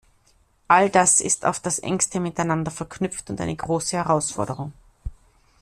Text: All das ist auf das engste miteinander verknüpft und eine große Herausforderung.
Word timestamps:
All 0.67 0.89
das 0.89 1.21
ist 1.21 1.45
auf 1.45 1.59
das 1.59 1.77
engste 1.77 2.19
miteinander 2.19 2.71
verknüpft 2.71 3.29
und 3.29 3.39
eine 3.39 3.55
große 3.55 3.95
Herausforderung. 3.97 4.73